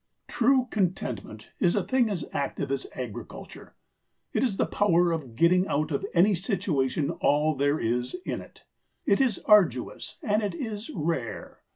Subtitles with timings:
[0.27, 3.75] True contentment is a thing as active as agriculture.
[4.33, 8.41] It is the power of getting out of any situation all that there is in
[8.41, 8.63] it.
[9.05, 11.59] It is arduous and it is rare.